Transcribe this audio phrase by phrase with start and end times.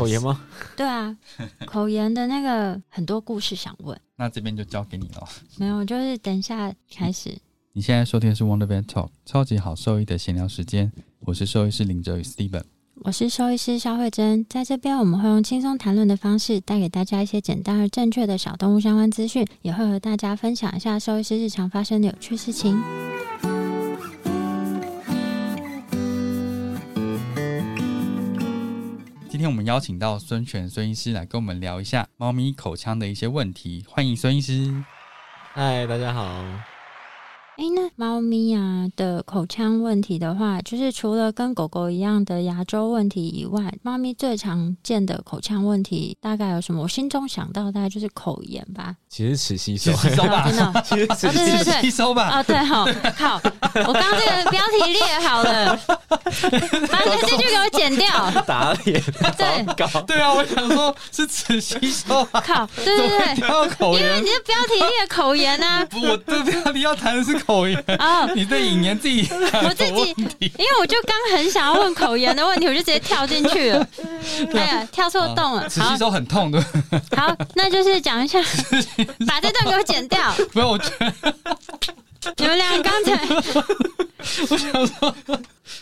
[0.00, 0.40] 口炎吗？
[0.76, 1.14] 对啊，
[1.66, 4.00] 口炎的那个很多故事想问。
[4.16, 5.28] 那这边就交给你了。
[5.58, 7.36] 没有，就是等一下开始。
[7.72, 10.90] 你现在收听的是 Wonder Vet Talk，超级好兽医的闲聊时间。
[11.20, 12.64] 我是兽医师林哲宇 Steven。
[13.02, 22.78] 我是兽医师肖慧珍，在这边我们会用轻松谈论的方式，带给大家一些简单而正确的小动物相关资讯，也会和大家分享一下兽医师日常发生的有趣事情。
[29.40, 34.84] 今天我们邀请到孙权孙医师来跟我们聊一下猫咪口腔的一些问题，欢迎孙医师。
[35.54, 36.44] 嗨，大家好。
[37.60, 46.80] 哎，那猫咪啊的口腔问题的话，就是除了跟狗狗一样的牙周问题以外，猫咪最常见的口腔问题大概有什么？
[46.84, 48.94] 我心中想到大概就是口炎吧。
[49.10, 52.22] 其实齿吸收，吸收吧，真的， 其实对对对，吸收吧。
[52.30, 53.38] 啊，对，好，好，
[53.86, 58.08] 我刚刚这个标题列好了，把这句给我剪掉。
[58.46, 59.02] 打脸，
[59.36, 65.84] 对，搞对啊，我想说是齿吸收啊，靠，对对对，口炎，因为你的标题列口炎啊。
[65.84, 69.28] 不，我的标题要谈的是口炎哦，你对引言自己，
[69.64, 73.88] 我自己，因为我就刚很想要问口炎的问题，我就直接跳进去了，
[74.54, 75.68] 哎呀，跳错洞了。
[75.68, 76.64] 齿吸收很痛的。
[77.16, 78.40] 好，那就是讲一下，
[79.26, 80.32] 把这段给我剪掉。
[80.52, 81.12] 不要，我觉得。
[82.36, 83.18] 你们俩刚才，
[84.50, 85.34] 我想说，因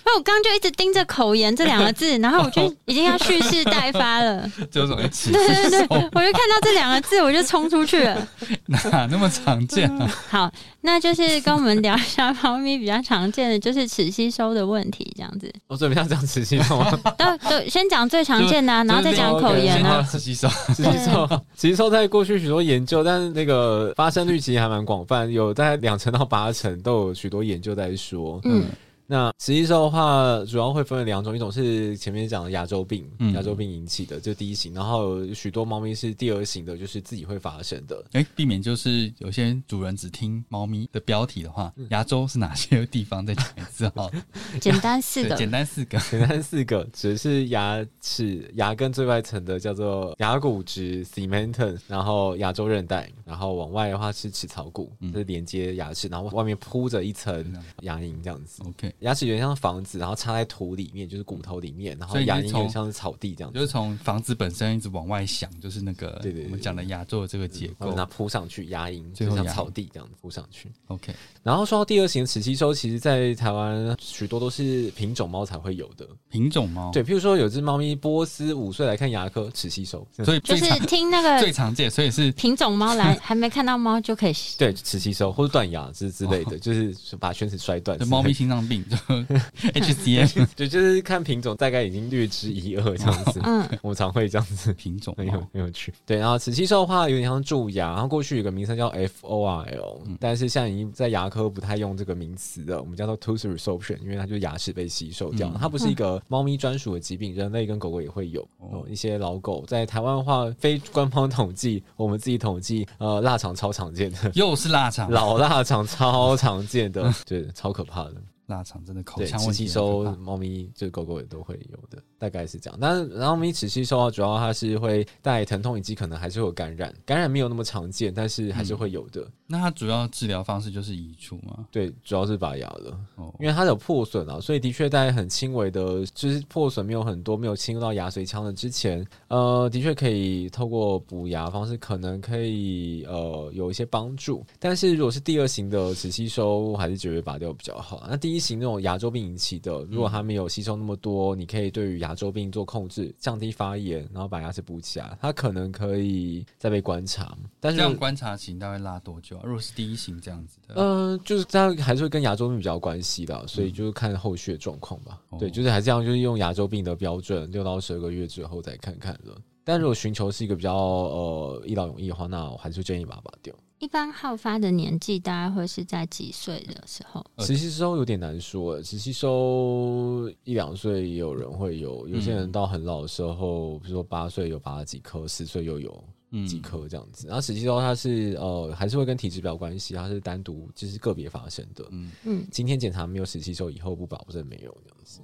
[0.08, 4.48] 为我刚刚就一直盯着“口炎”这两个字， 然后我就已经要蓄势待发了。
[4.70, 8.28] 这种齿对对对，吸收 我就看到这两个字，我就冲出去了。
[8.66, 10.10] 哪那么常见啊？
[10.28, 10.52] 好，
[10.82, 15.52] 那就是跟我们聊一下猫咪比较常见的就是齿吸收的问题，这样子。
[15.66, 16.90] 我准备要讲齿吸收吗？
[17.18, 20.06] 都都先讲最常见的、啊，然后再讲口炎啊讲。
[20.06, 21.26] 齿吸收，齿吸收，
[21.56, 28.40] 齿吸收在过去许多研究，但是那个发生率其实还蛮广泛，有大概两成到八成都有许多研究在说。
[28.44, 28.64] 嗯，
[29.10, 38.04] 那实际上的话，主要会分为两种，一种是前面讲的牙周病，嗯牙周病引起的，就第一型，然后有许多猫咪是第二型的，就是自己会发生的。
[38.12, 43.24] 哎，避免就是有些主人只听猫咪的标题的话，牙周是哪些地方？
[43.26, 44.10] 再讲一次哈，
[44.60, 45.34] 简单四，个。
[45.36, 45.98] 简单四个。
[46.10, 58.62] 简单四个，指的是牙齿牙根最外层的叫做牙骨质 cementum，然后牙周韧带，然后往外的话是齿槽骨，嗯就是连接牙齿，然后外面铺着一层牙龈这样子。
[58.66, 67.96] OK，牙齿有点像房子，然后插在土里面，就是骨头里面，然后牙龈有点像是草地这样子，就是从房子本身一直往外想，就是那个对对对我们讲的牙周的这个结构然后。
[67.98, 70.70] 把它铺上去，牙龈就像草地这样子铺上去。
[70.86, 76.06] OK，然后说到第二型的齿吸收，其实在台湾许多都是品种猫才会有的。
[76.30, 84.32] 品种猫，对，譬如说有只猫咪波斯五岁来看牙科，齿吸收，所以就是听那个最常见，所以是品种猫来， 还没看到猫就可以。
[84.56, 93.40] 对，齿吸收或者断牙之之类的，就是把犬齿摔断猫咪心脏病，就 HCM 对，就是看品种，大概已经略知一二这样子。
[93.44, 95.48] 嗯， 我常会这样子，品种很有猫。
[95.52, 95.92] 很有趣。
[96.06, 108.40] 对，然后齿吸收的话，有点像蛀牙，然后过去有个名称叫 FORL，、但是现在已经在牙科不太用这个名词了，我们叫做 tooth resorption，因为它就是牙齿被吸收掉，嗯它不是一个猫咪专属的疾病，人类跟狗狗也会有。
[108.58, 114.30] 哦哦，一些老狗在台湾的话，非官方统计，我们自己统计，呃，腊肠超常见的。
[114.34, 118.14] 又是腊肠，老腊肠超常见的，对，超可怕的。
[118.48, 122.78] 腊肠真的口对，腔问题吸收猫咪就是狗狗也都会有的，大概是这样。
[122.80, 129.30] 但是猫咪齿吸收啊，主要它是会带疼痛，以及可能还是会有感染，感染没有那么常见，但是还是会有的。
[129.46, 131.66] 那它主要治疗方式就是移除吗？
[131.70, 144.44] 对，主要是拔牙的，哦，因为它有破损啊，所以的确在很轻微的，就是破损没有很多，没有侵入到牙髓腔的之前，呃，的确可以透过补牙方式，可能可以呃有一些帮助。
[144.58, 148.06] 但是如果是第二型的齿吸收，还是觉得拔掉比较好。
[148.08, 157.36] 那第一一型那种牙周病引起的，如果它没有吸收那么多，你可以对于牙周病做控制，降低发炎，然后把牙齿补起来，它可能可以再被观察。
[157.58, 159.42] 但是这样观察期大概拉多久啊？
[159.44, 165.20] 如果是第一型这样子的，嗯，就是这样，还是会跟牙周病比较有关系的，所以就是看后续的状况吧。
[165.30, 169.36] 哦对，就是还是这样，就是用牙周病的标准，六到十二个月之后再看看了。
[169.68, 173.54] 但如果寻求是一个比较呃一劳永逸的话，那我还是建议把它拔掉。
[173.80, 177.22] 一般好发的年纪大概会是在几岁的时候？
[177.36, 187.26] 呃实习收有点难说，实习收一两岁也有人会有，有些人到很老的时候，比如说八岁有拔了几颗，十岁又有嗯几颗这样子。
[187.26, 191.84] 然后实习收它是呃还是会跟体质比较有关系，它是单独就是个别发生的。
[191.90, 195.20] 嗯，嗯，今天检查没有实习收，以后不保证没有这样子。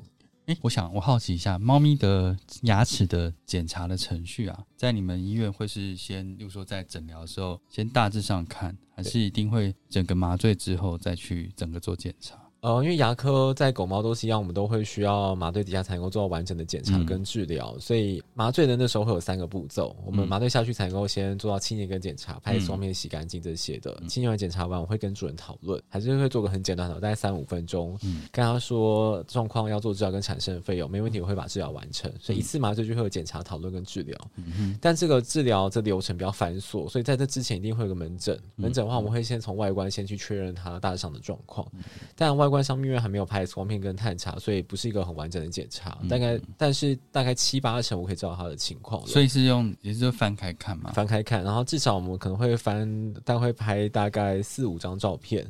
[0.46, 12.38] 哎、我想我好奇一下，猫咪的牙齿的检查的程序啊，在你们医院会是先，例如说在诊疗的时候，先大致上看，还是一定会整个麻醉之后再去整个做检查？
[12.64, 23.94] 呃，因为牙科在狗猫都是一样，我们都会需要麻醉底下才能够做到完整的检查嗯跟治疗，所以麻醉的那时候会有三个步骤，我们嗯麻醉下去才能够先做到清洁跟检查，拍光片洗干净这些的。
[24.08, 32.10] 清洁完检查完，我会跟主人讨论，还是会做个很简单的，大概三五分钟，嗯跟他说状况要做治疗跟产生的费用，没问题，我会把治疗完成。
[32.18, 34.18] 所以一次麻醉就会有检查、讨论跟治疗。
[34.36, 38.40] 嗯但这个治疗这流程比较繁琐，所以在这之前一定会有个门诊。
[38.56, 41.70] 门诊的话，我们会先从外观先去确认它大致上的状况。
[42.16, 45.98] 但外观上面因为还没有拍 X 光片跟探查，所以不是一个很完整的检查。
[46.08, 49.04] 大概但是大概七八成我可以知道他的情况。
[49.06, 50.92] 所以是用，也就是翻开看嘛？
[50.92, 55.44] 翻开看，然后至少我们可能会翻，但会拍大概四五张照片，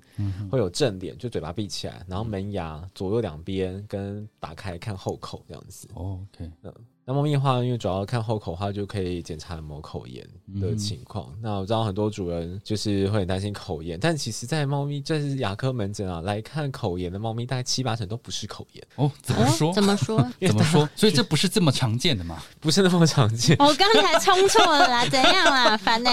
[0.50, 5.86] 会有正脸，就嘴巴闭起来，然后门牙左右两边跟打开看后口这样子。
[5.92, 6.50] 哦，OK，
[7.06, 10.26] 那猫咪的话，因为主要看后口的话，就可以检查有没有口炎
[10.60, 11.30] 的情况。
[11.42, 19.72] 那我知道很多主人就是会很担心口炎，但其实，在猫咪就是牙科门诊啊来看口炎的猫咪，大概七八成都不是口炎，哦，怎么说？
[19.74, 20.18] 怎么说？
[20.40, 20.88] 怎么说？
[20.96, 22.42] 所以这不是这么常见的嘛？
[22.58, 25.76] 不是那么常见，我刚才冲错了啦，怎样啦？
[25.76, 26.10] 烦呢、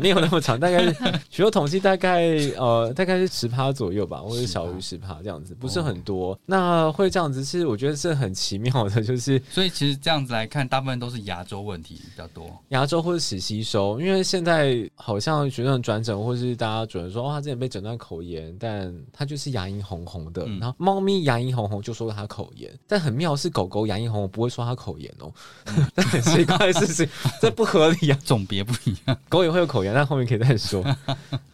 [0.00, 0.92] 没有那么长，大概是
[1.28, 6.38] 学有统计，大概呃大概是十趴左右吧，或者小于十趴这样子，不是很多。
[6.46, 12.50] 那会这样子是我觉得是很奇妙的，就是所以其实这样子来看，大部分都是牙周问题比较多。
[12.68, 20.44] 牙周或者齿吸收，因为现在好像学生转诊，或是大家主人说，哦，他之前被诊断口炎，但他就是牙龈红红的。
[20.46, 25.32] 嗯然后猫咪牙龈红红就说他口炎，但很妙是狗狗牙龈红红不会说它口炎哦，
[25.94, 27.08] 但很奇怪的事情，
[27.40, 28.18] 这不合理啊。
[28.24, 30.84] 种别不一样，狗也会有口炎，但后面可以再说。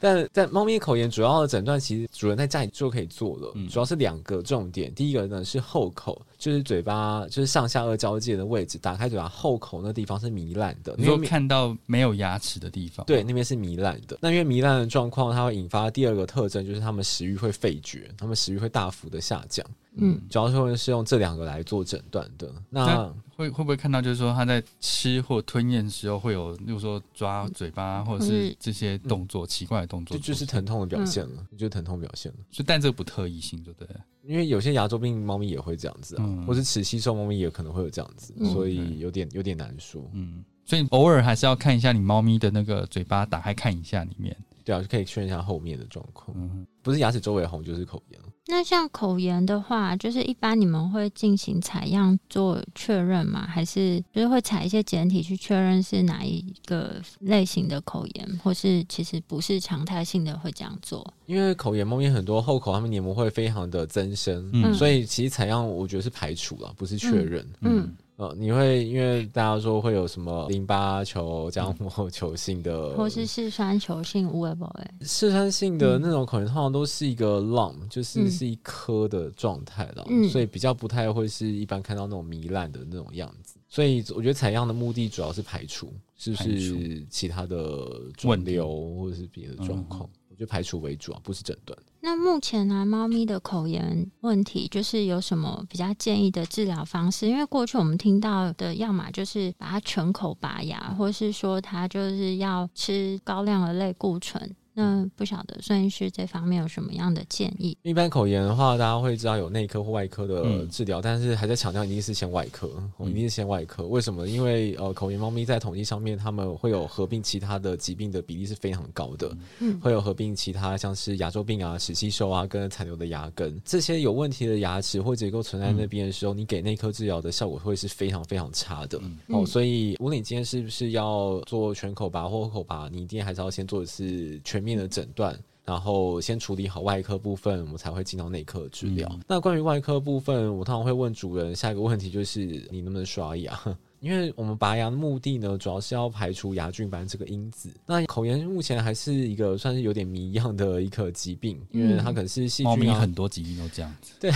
[0.00, 4.92] 但在猫咪口炎主要的诊断，其实主人在家里就可以做了，嗯主要是两个重点。
[4.94, 14.16] 第一个呢是后口，就是嘴巴就是上下颚交界的位置，打开嘴巴后口那地方是糜烂的，你说因为看到没有牙齿的地方，对，那边是糜烂的。
[14.20, 19.66] 那因为糜烂的状况，它会引发第二个特征，就是他们食欲会废绝，他们食欲会大幅的下降。
[19.96, 22.52] 嗯，主要是会是用这两个来做诊断的。
[22.70, 32.38] 那那会会不会看到，就是说他在吃或吞咽时候会有，例如说抓嘴巴或者是这些动作、奇怪的动作这，就是疼痛的表现了，就是疼痛表现了。
[32.50, 33.96] 所以但这个不特异性，对不对？
[34.24, 36.44] 因为有些牙周病猫咪也会这样子啊，嗯。
[36.46, 38.52] 或是齿吸收猫咪也可能会有这样子，嗯。
[38.52, 40.02] 所以有点有点难说。
[40.12, 48.20] 嗯，所以偶尔还是要看一下你猫咪的那个嘴巴打开看一下里面，对啊，就可以确认一下后面的状况，嗯，不是牙齿周围红就是口炎。
[48.48, 53.46] 那像口炎的话，就是一般你们会进行采样做确认吗？
[53.46, 61.14] 还是就是会采一些简体去确认是哪一个类型的口炎，或是其实不是常态性的会这样做？
[61.26, 67.48] 因为口炎猫咪很多后口，它们黏膜会非常的增生，嗯所以其实采样我觉得是排除了，不是确认。
[67.60, 74.94] 嗯呃，你会因为大家说会有什么淋巴球、浆膜球性的，或是嗜酸球性无为不哎？
[75.02, 78.30] 嗜酸性的那种可能，通常都是一个 lump，就是嗯。
[78.30, 80.26] 是一颗的状态了，嗯。
[80.30, 83.58] 所以比较不太会是一般看到那种糜烂的那种样子。
[83.68, 90.08] 所以我觉得采样的目的主要是排除是不是其他的肿瘤或者是别的状况，
[90.38, 91.78] 就排除为主啊，不是诊断。
[92.00, 97.26] 那目前呢、猫咪的口炎问题，就是有什么比较建议的治疗方式？
[97.26, 104.54] 因为过去我们听到的，要么就是把它全口拔牙，或是说它就是要吃高量的类固醇。
[104.78, 107.74] 那不晓得孙医师这方面有什么样的建议？
[107.82, 112.68] 一般口炎的话，大家会知道有内科或外科的嗯治疗，但是还在强调一定是先外科，
[112.98, 113.86] 哦一定是先外科。
[113.86, 114.28] 为什么？
[114.28, 128.98] 因为呃，口炎猫咪在统计上面，它们会有合并其他的疾病的比例是非常高的，嗯会有合并其他像是牙周病啊、齿吸收啊跟残留的牙根这些有问题的牙齿或结构存在那边的时候，你给内科治疗的效果会是非常非常差的。
[128.98, 135.38] 哦，嗯所以无论你今天是不是要做全口拔或口拔，你一定还是要先做的是全面的诊断。
[135.64, 139.08] 然后先处理好外科部分，我们才会进到内科治疗。
[139.10, 143.58] 嗯那关于外科部分，我通常会问主人下一个问题就是你能不能刷牙？
[144.06, 147.68] 因为我们拔牙的目的呢，主要是要排除牙菌斑这个因子。
[147.84, 154.12] 那口炎目前还是一个算是有点谜一样的一个疾病，因为它可能是细菌啊、很多疾病都这样子。
[154.20, 154.30] 对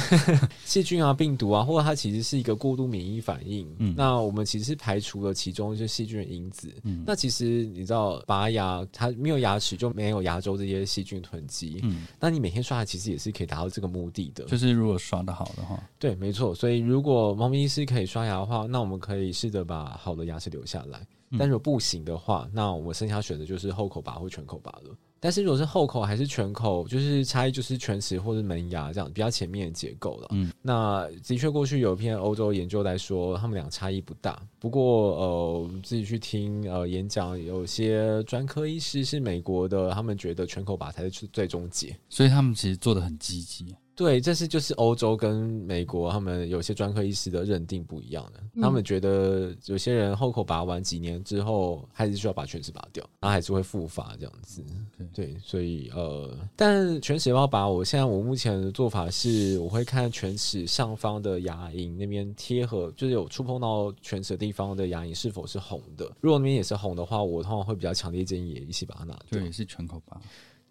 [0.65, 3.73] 细菌啊、病毒啊，或者它其实是一个过度免疫反应。
[3.79, 6.69] 嗯那我们其实是排除了其中一些细菌的因子。
[6.83, 11.79] 嗯那其实你知道，拔牙它没有牙齿就没有牙周这些细菌囤积。
[11.85, 14.45] 嗯，那你每天刷牙其实也是可以达到这个目的的。
[14.47, 16.53] 就是如果刷的好的话，对，没错。
[16.53, 21.01] 所以如果猫咪是可以刷牙的话，那我们可以试着把好的牙齿留下来。
[21.33, 24.97] 嗯但如果不行的话，那我们剩下选的就是后口拔或全口拔了。
[25.21, 30.27] 但是如果是后口还是全口，就是差异就是全齿或者门牙这样比较前面的结构了。
[30.33, 34.43] 嗯，那的确过去有一篇欧洲研究来说，他们俩差异不大。
[34.59, 41.97] 不过呃，我们自己去听呃演讲，有些专科医师是美国的，他们觉得全口拔才是最终解。
[42.09, 43.77] 所以他们其实做的很积极。
[44.01, 54.65] 对，这是就是欧洲跟美国他们有些专科医师的认定不一样的，嗯他们觉得有些人后口拔完几年之后，还是需要把犬齿拔掉，然后还是会复发这样子。
[55.13, 69.39] 对，所以呃，但犬齿要拔，我现在我目前的做法是，我会看犬齿上方的牙龈那边贴合，就是有触碰到犬齿的地方的牙龈是否是红的，如果那边也是红的话，我通常会比较强烈建议也一起把它拿掉。
[69.39, 70.19] 对，是全口拔。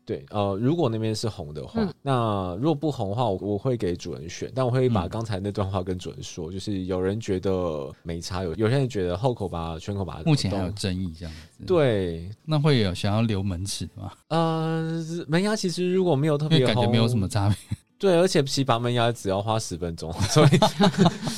[0.10, 14.12] 对，呃，如果那边是红的话，嗯那如果不红的话，我我会给主人选，但我会把嗯刚才那段话跟主人说，就是有人觉得没差，有有些人觉得后口把、全口把，目前还有争议这样子。，对，那会有想要留门齿吗？
[14.30, 17.78] 呃，门牙其实如果没有特别感觉没有什么差别。
[18.00, 20.50] 对，而且洗拔门牙只要花十分钟， 所以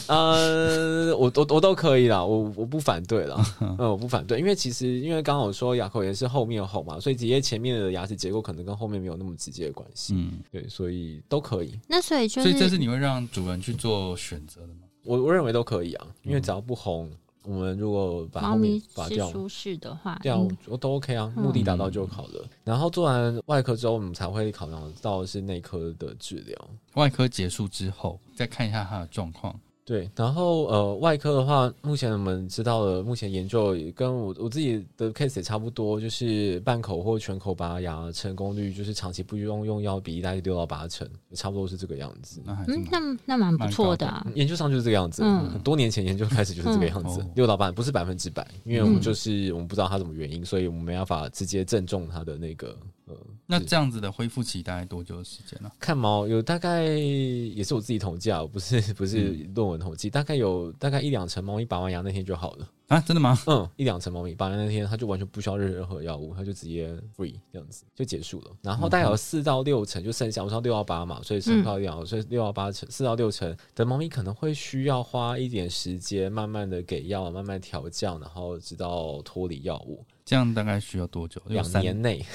[0.08, 11.80] 呃，我我我都可以啦，我我不反对啦， 嗯，我不反对，因为其实因为刚刚我说牙口炎是后面红嘛，所以直接前面的牙齿结构可能跟后面没有那么直接的关系，嗯，对，所以都可以。
[11.88, 14.82] 那所以就所以这是是你会让主人去做选择的吗？
[15.04, 17.10] 我我认为都可以啊，因为只要不红，
[17.44, 22.46] 我们如果把后猫咪面拔掉，是舒适的话，对啊，嗯我都 OK 啊，嗯目的达到就好了。
[22.64, 26.70] 然后做完外科之后，我们才会考量到的是内科的治疗。
[26.94, 29.60] 外科结束之后，再看一下它的状况。
[29.84, 42.42] 对，然后呃，外科的话，目前我们知道的，目前研究也跟我我自己的 case 也差不多，就是半口或全口拔牙成功率，就是长期不用用药比例大概六到八成，差不多是这个样子。
[42.42, 44.26] 嗯，那还是那那蛮不错的啊。
[44.36, 53.16] 研究上就是这个样子，嗯很多年前研究开始就是这个样子六、到八不是百分之百，因为我们嗯就是我们不知道它什么原因，所以我们没办法直接正中它的那个呃。
[53.48, 62.68] 那这样子的恢复期大概多久的时间呢、看毛有大概也是我自己统计啊，不是不是嗯论文统计，大概有大概一两成猫咪拔完牙那天就好了。
[62.88, 63.00] 啊？
[63.00, 63.38] 真的吗？
[63.48, 68.52] 嗯，一两层猫咪拔完那天，它就完全不需要任何药物，它就直接 free 这样子就结束了。
[68.62, 80.04] 然后大概有四到六成就剩下，我说六到八嘛，所以剩到两，所以六到八成，四到六成的猫咪可能会需要花一点时间，慢慢的给药，慢慢调降，然后直到脱离药物。
[80.32, 81.42] 这样大概需要多久？
[81.50, 82.26] 有两年内。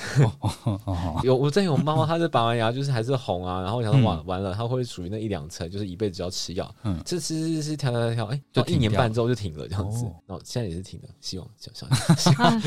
[1.24, 6.74] 有我真有猫，它是拔完牙就是还是红啊，然后我想完完了，它会属于那一两层，就是一辈子要吃药。
[6.82, 7.00] 嗯。
[7.06, 10.04] 这吃吃吃调调调，哎，就一年半之后就停了这样子。
[10.04, 10.12] 哦。
[10.26, 11.88] 然后现在也是停了，希望想想。
[12.36, 12.60] 啊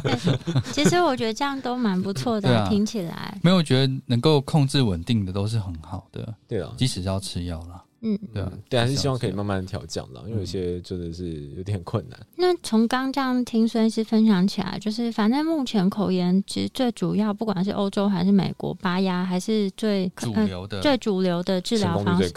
[0.00, 7.84] 对其实我觉得这样都蛮不错的听起来，没有，我觉得能够控制稳定的都是很好的，对啊，即使是要吃药啦。
[8.02, 8.18] 嗯。
[8.32, 12.18] 对啊嗯，对，还是是希望可以慢慢调降的，因为有些真的是有点困难。
[12.36, 22.32] 那从刚这样听孙医师分享起来，就是反正目前口炎其实最主要，不管是欧洲还是美国，拔牙还是最呃主流的，最主流的治疗方式。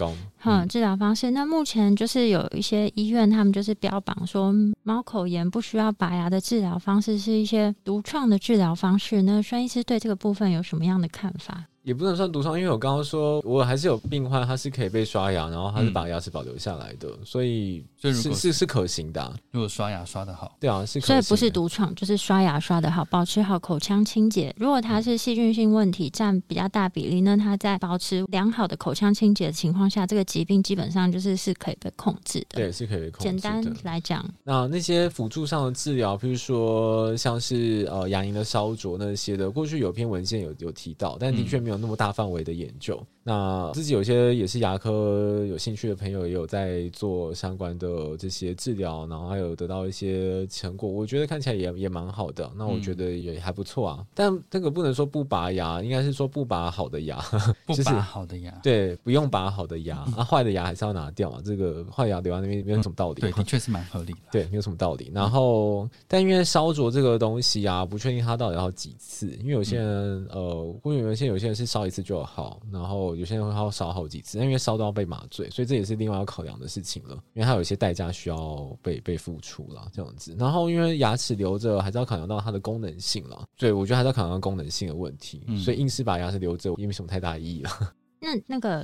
[0.48, 1.32] 嗯，治疗方式。
[1.32, 4.54] 那目前就是有一些医院，他们就是标榜说
[4.84, 9.24] 猫口炎不需要拔牙的治疗方式是一些独创的治疗方式。
[9.24, 11.66] 那孙医师对这个部分有什么样的看法？
[11.86, 24.54] 也不能算独创，因为我刚刚说我还是有病患，他是可以被刷牙，然后他是嗯把牙齿保留下来的，所以所以如果是是是可行的啊、如果刷牙刷的好，对啊，是可所以不是独创，就是刷牙刷的好，保持好口腔清洁。
[24.58, 32.58] 如果它是细菌性问题占比较大比例，那它在保持良好的口腔清洁的情况下，这个疾病基本上就是是可以被控制的。
[32.58, 33.75] 对，是可以被控制简单。
[33.84, 43.05] 来讲，那那些辅助上的治疗，譬如说像是呃牙龈的烧灼那些的，过去有篇文献有有提到，但的确没有那么大范围的研究。
[43.27, 52.48] 那自己有些也是牙科有兴趣的朋友，也有在做相关的这些治疗，然后还有得到一些成果，我觉得看起来也也蛮好的。
[52.55, 54.05] 那我觉得也还不错啊。
[54.13, 57.20] 但这个不能说不拔牙，应该是说不拔好的牙，
[57.65, 61.41] 不就是拔好的牙，对，不用拔好的牙，啊，坏的牙还是要拿掉嘛。
[61.44, 63.22] 这个坏牙留在那边没有什么道理。
[63.22, 64.20] 对，的确是蛮合理的。
[64.32, 65.12] 对，没有什么道理。
[65.12, 69.32] 然后，但因为烧灼这个东西啊，不确定它到底要几次。
[69.39, 77.16] 因为有些人，呃，或者有些有些人是烧一次就好，然后有些人会要烧好几次，因为烧都要被麻醉，所以这也是另外要考量的事情了。
[77.34, 80.36] 因为它有一些代价需要被被付出啦，这样子。
[80.38, 83.46] 然后，因为牙齿留着，还是要考量到它的功能性啦。
[83.58, 85.42] 对，我觉得还是要考量到功能性的问题。
[85.48, 87.72] 嗯所以硬是把牙齿留着，也没什么太大意义了。
[88.20, 88.84] 那那个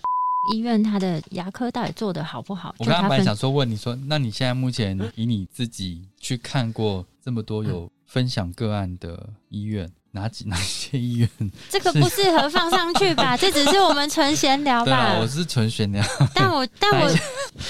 [0.53, 2.73] 医院它的牙科到底做的好不好？
[2.79, 11.29] 我刚刚本来想说问你说，那你现在目前以你自己去看过这么多有分享个案的医院，哪几哪些医院？
[11.69, 13.35] 这个不适合放上去吧？
[13.37, 15.27] 这只是我们纯闲聊吧我？
[15.27, 16.03] 是纯闲聊。
[16.33, 17.09] 但我 但我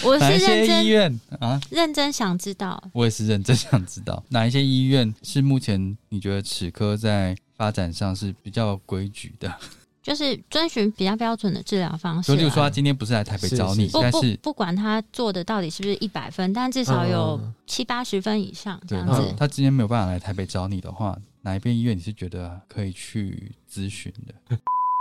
[0.03, 1.59] 我是认真医院啊？
[1.69, 9.53] 认真想知道，我也是认真想知道哪一些医院是目前你觉得齿科在发展上是比较规矩的？
[10.01, 12.33] 就是遵循比较标准的治疗方式啊。
[12.33, 19.35] 就例如说，他今天不是来台北找你，但是不管他做的到底是不是一百分，但至少有嗯七八十分以上这样对子嗯。
[19.37, 24.59] 他今天没有办法来台北找你的话，哪一边医院你是觉得可以去咨询的？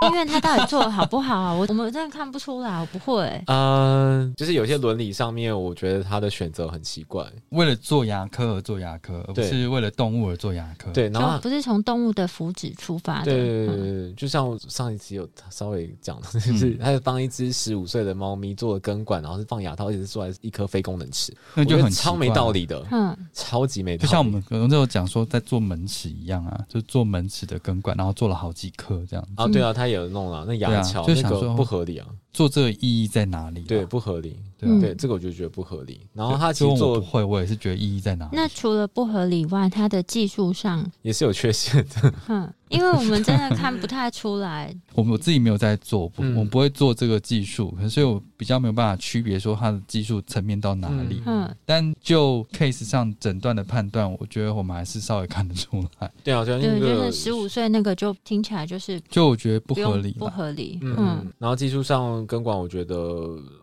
[0.09, 1.52] 医院他到底做的好不好啊？
[1.52, 3.42] 我我们真的看不出来，我不会。
[3.49, 7.23] 嗯，就是有些伦理上面，我觉得他的选择很奇怪。
[7.50, 13.26] 为了做牙科而做牙科，而不是为了动物而做牙科。，对，然后不是从动物的福祉出发的。
[13.26, 22.50] 对对对对就像我上一次有稍微讲的，就是他帮一只十五岁的猫咪做了根管，然后是放牙套，而且是做在一颗非功能齿，那就很超没道。
[22.50, 24.07] 理的，嗯，超级没道理。
[24.07, 29.33] 就像我们可能就有讲说，在做门齿一样啊，就做门齿的根管，然后做了好几颗这样子。
[29.37, 33.64] 啊，对啊，他也有弄了那牙桥，那个不合理啊，做这个意义在哪里啊？
[33.68, 36.00] 对，不合理，对啊嗯对，这个我就觉得不合理。
[36.12, 38.30] 然后他其实做不会，我也是觉得意义在哪里？
[38.32, 44.75] 那除了不合理外，它的技术上，也是有缺陷的，哼， 因为我们真的看不太出来。
[44.94, 51.22] 我们我自己没有在做，我不、嗯我不会做这个技术，可是我比较没有办法区别说它的技术层面到哪里。
[51.26, 56.10] 嗯嗯，但就 case 上诊断的判断，我觉得我们还是稍微看得出来。
[56.22, 60.26] 对啊，就像对，就那个是十五岁那个就听起来就是就我觉得不合理不。
[60.30, 60.78] 合理。
[60.82, 62.96] 嗯，嗯，然后技术上根管，我觉得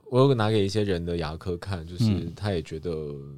[0.09, 2.91] 我有拿给一些人的牙科看，就是嗯他也觉得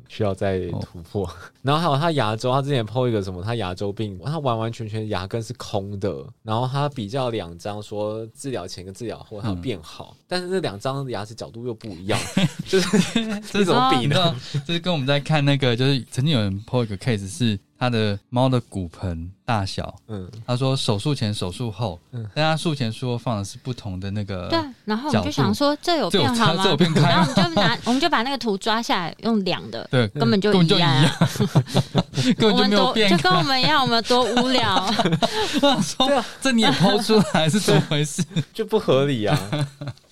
[0.07, 1.29] 需要再哦突破。
[1.63, 6.23] 然后还有他牙周，他之前 PO 一个什么，他牙周病，他完完全全牙根是空的。
[6.43, 12.19] 然后他比较两张，说治疗前跟治疗后他有嗯变好，但是这两张牙齿角度又不一样，
[12.67, 14.35] 就是这 这怎么比呢？
[14.65, 24.59] 这是跟我们在看那个，就是曾经有人 po 一个 case 是他的猫的骨盆大小，嗯，他说手术前、手术后，嗯但他术前术后放的是不同的那个，对。
[24.85, 31.17] 然后我们就想说，这有这有差变好然后我们就拿，我们就把那个图抓下来，用量的，对，根本就一样啊。
[32.37, 34.75] 根本就没有变就跟我们一样，我们多无聊。
[35.61, 38.23] 我想说这你也剖出来是怎么回事？
[38.53, 39.39] 就不合理啊。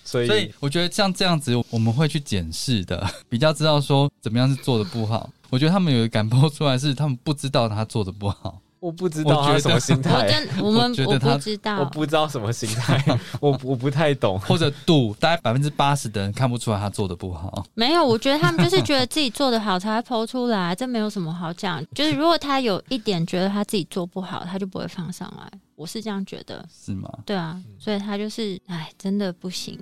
[0.04, 5.28] 所以，所以我觉得像这样子，我们会去检视的，比较知道说怎么样是做的不好。
[5.50, 8.58] 我觉得他们有一个敢剖出来，是他们不知道他做的不好。
[8.80, 13.02] 我不知道我觉得他什么心我态，我 们我我觉得他不知道，我不知道什么心态，
[13.40, 14.38] 我我不太懂。
[14.40, 17.64] 或者度，大概百分之八十的人看不出来他做的不好。
[17.74, 21.84] 没有，我觉得他们就是觉得自己做的好才会剖出来，这没有什么好讲。
[21.94, 25.50] 就是如果他有一点觉得他自己做不好，他就不会放上来。
[25.74, 27.08] 我是这样觉得，是吗？
[27.24, 29.78] 对啊，所以他就是，哎，真的不行。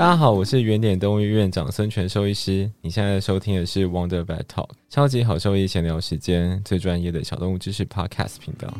[0.00, 2.70] 大家好，我是原点动物院长孙权兽医师。
[2.80, 8.72] 你现在收听的是 Wonder b a d Talk 超级好兽医闲聊时间，最专业的小动物知识 Podcast 频道。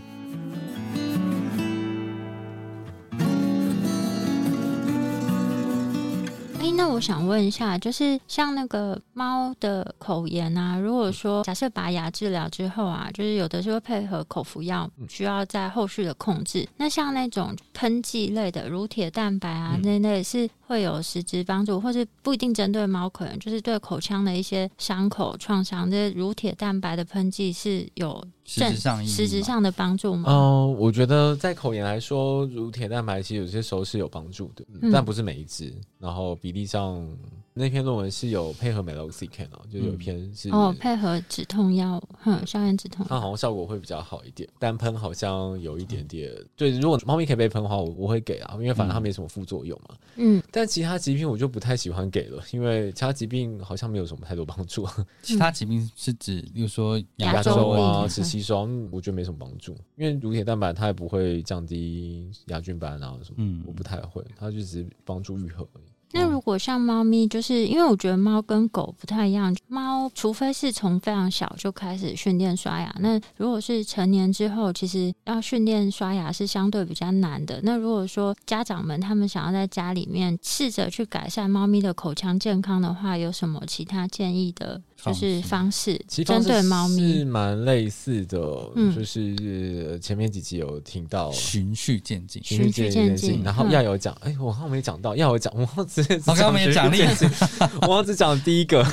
[6.60, 16.68] 哎，那我想问一下，就是像那个猫的口炎啊，如果说假设拔牙治疗之后啊，就是有的是会配合口服药，需要在后续的控制。
[16.76, 19.82] 那像那种喷剂类的乳铁蛋白啊，嗯。
[19.82, 30.28] 那类是会有实质帮助，或是不一定针对猫口炎，就是对口腔的一些伤口创伤，这些乳铁蛋白的喷剂是有实质上实质上的帮助吗？
[30.28, 37.06] 嗯、我觉得在口炎来说，乳铁蛋白其实有些时候是有帮助的，嗯但不是每一支，然后比例上
[37.52, 46.32] 那篇论文是有配合 meloxicam 哦，就有一篇是哦，配合止痛药，哼，消炎止痛它好像效果会比较好一点，单喷好像有一点点。
[46.56, 49.96] 对，如果猫咪可以被喷的话，我我会给啊，因为反正它没什么副作用嘛。
[50.14, 54.86] 嗯，但其他疾病我就不太喜欢给了，因为其他疾病好像没有什么太多帮助。
[55.22, 65.89] 其他疾病是指，例如说牙牙周啊、齿吸收，嗯我觉得没什么帮助，因为乳铁蛋白它也不会降低牙菌斑啊什么，嗯我不太会，它就只是帮助愈合而已。
[66.12, 77.60] 那如果像猫咪，就是因为我觉得猫跟狗不太一样，猫除非是从非常小就开始训练刷牙，那如果是成年之后，其实要训练刷牙是相对比较难的。
[77.62, 87.30] 那如果说家长们他们想要在家里面试着去改善猫咪的口腔健康的话，有什么其他建议的，就是方式针对猫咪是咪？
[87.30, 88.38] 蛮类似的，
[88.76, 91.30] 嗯就是呃前面几集有听到。
[91.32, 92.42] 循序渐进。
[92.44, 97.02] 循序渐进然后嗯要有讲，哎、我刚刚没讲到，要有讲，我忘直接我刚刚没奖励
[97.88, 98.84] 我只讲第一个，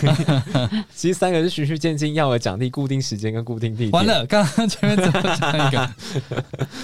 [0.96, 3.91] 其实三个是循序渐进，要有奖励，固定时间跟固定地点。
[3.91, 5.89] 完了，刚刚前面怎么讲一个？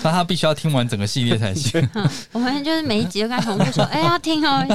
[0.03, 1.87] 那 他必须要听完整个系列才行。
[1.93, 4.65] 嗯，我们就是每一集都跟他重复说，哎、要听哦，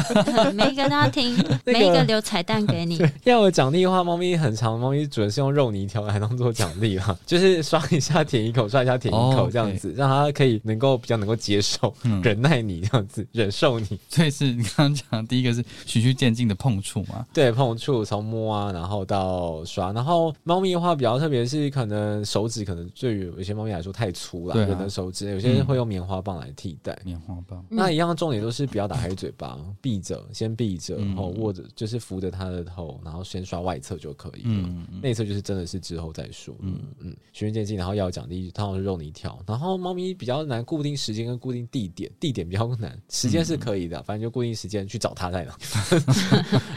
[0.54, 2.98] 每一个都要听，每一个留彩蛋给你。
[3.24, 12.22] 要有奖励的话，猫咪很长，猫咪主人是用肉泥条来当做奖励啦， 就是刷一下舔一口，刷一下舔一哦口这样子，让它可以能够比较能够接受、嗯。
[12.22, 13.98] 忍耐你这样子， 忍受你。
[14.08, 17.26] 所以是你刚刚讲的第一个是循序渐进的碰触嘛？
[17.32, 26.96] 对，碰触从摸啊，然后到刷，然后猫咪的话比较特别是可能手指可能对于有些猫咪来说太粗了，人的手指，有些人会用棉花棒来替代。
[27.04, 27.64] 棉花棒。
[27.70, 27.76] 嗯。
[27.76, 31.08] 那一样，重点都是不要打开嘴巴， 闭着，先闭着，嗯。
[31.08, 34.38] 然后握着，就是扶着它的头，然后先刷外侧就可以了。
[34.44, 36.78] 嗯，嗯内侧就是真的是之后再说，嗯。
[37.00, 45.56] 嗯，循序渐进，然后要有奖励，通常是肉泥条，然后猫咪比较难固定时间跟固定地点，地点比较难，时间是可以的，反正就固定时间去找它在哪。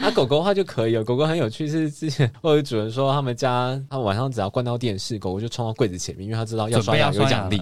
[0.00, 7.60] 啊，狗狗的话就可以了，狗狗很有趣，是之前我有主人说他们家，他们晚上只要关到电视，狗狗就冲到柜子前面，因为它知道要刷牙有奖励，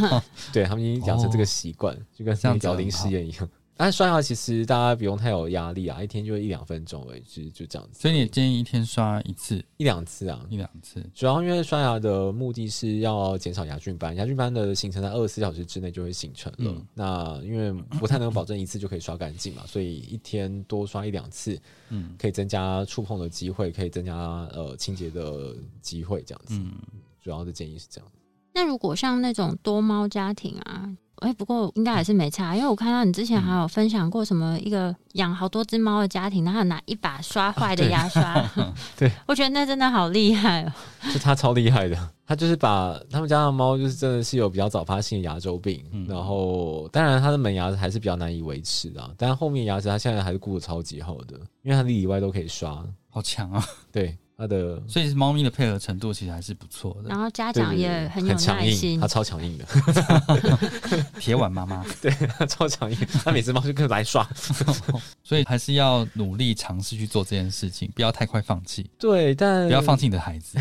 [0.52, 3.48] 对他们已经养成这个习惯，就跟这样子摇铃实验一样。
[3.76, 8.00] 但是刷牙其实大家不用太有压力啊，一天就一两分钟而已，就就这样子。
[8.00, 11.04] 所以你建议一天刷一次、一两次啊，一两次。
[11.14, 16.70] 主要因为刷牙的目的是要减少牙菌斑，牙菌斑的形成在二十四小时之内就会形成了。
[16.70, 21.58] 嗯那因为不太能保证一次就可以刷干净嘛，所以一天多刷一两次，
[21.88, 24.14] 嗯可以增加触碰的机会，可以增加
[24.52, 26.54] 呃清洁的机会，这样子。
[26.58, 26.72] 嗯，
[27.20, 28.12] 主要的建议是这样。
[28.54, 38.50] 那如果像那种多猫家庭啊，哎、不过应该还是没差，因为我看到你之前还有分享过什么一个养好多只猫的家庭，然后拿一把刷坏的牙刷
[38.96, 40.72] 对我觉得那真的好厉害哦。
[41.12, 52.84] 就他超厉害的，他就是把他们家的猫就是真的是有比较早发性的牙周病，嗯然后当然他的门牙还是比较难以维持的啊，但后面牙齿它现在还是顾得超级好的，因为它里里外都可以刷。
[53.14, 53.62] 好强啊！
[53.92, 57.18] 对它的所以猫咪的配合程度其实还是不错的然。
[57.18, 59.64] 后家长也很有强硬，耐心它，超强硬的，
[61.20, 64.28] 铁腕妈妈， 对，它超强硬，它每只猫就跟来刷。
[65.22, 70.58] 所以还是要努力尝试去做这件事情，不要太快放弃，对，但不要放弃你的孩子。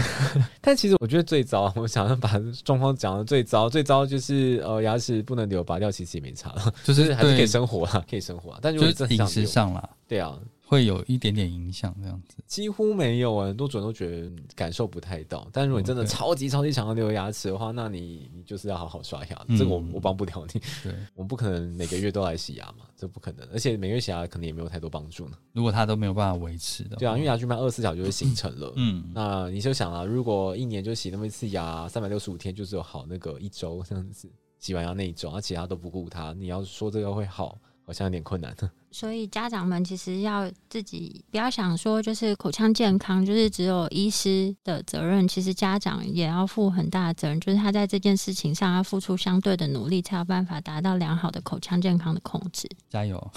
[0.61, 2.29] 但其实我觉得最糟，我想要把
[2.63, 8.59] 状况讲的最糟，最糟就是呃牙齿不能留，拔掉其实也没差了，就就是是还是可以，生活啦，可以生活啦。
[8.61, 10.37] 但就是饮食上啦，对啊，
[10.71, 12.37] 会有一点点影响，这样子。
[12.47, 15.45] 几乎没有啊，很多主人都觉得感受不太到。
[15.51, 25.37] 但如果你真的超级超级想要留牙齿的话，那你你就是要好好刷牙，嗯这个我我帮不了你，对， 我们不可能每个月都来洗牙嘛，这不可能，而且每个月洗牙可能也没有太多帮助呢。
[25.51, 28.71] 如果它都没有办法维持的话，对啊，因为牙菌斑二十四小时就会形成了。
[28.77, 38.55] 嗯，那你就想啊，如果一年就洗那么一次牙，三百六十五天就只有好那个一周这样子，洗完牙那一周，而其他都不顾它，你要说这个会好，好像有点困难。
[38.91, 52.69] 所以家长们其实要自己不要想说就是口腔健康就是只有医师的责任，其实家长也要负很大的责任，就是他在这件事情上要付出相对的努力，才有办法达到良好的口腔健康的控制。
[52.89, 53.31] 加油。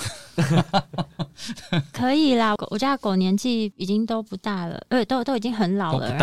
[1.92, 6.16] 可以啦，我家的狗年纪已经都不大了，呃，都都已经很老了